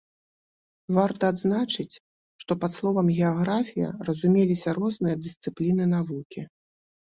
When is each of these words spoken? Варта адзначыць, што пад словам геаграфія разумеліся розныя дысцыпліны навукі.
Варта 0.97 1.23
адзначыць, 1.33 1.95
што 2.43 2.57
пад 2.63 2.71
словам 2.77 3.11
геаграфія 3.17 3.91
разумеліся 4.09 4.75
розныя 4.79 5.15
дысцыпліны 5.27 5.85
навукі. 5.95 6.41